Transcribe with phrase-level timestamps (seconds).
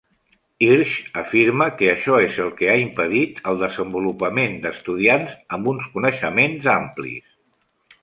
[0.67, 6.71] Hirsch afirma que això és el que ha impedit el desenvolupament d'estudiants amb uns coneixements
[6.79, 7.35] amplis.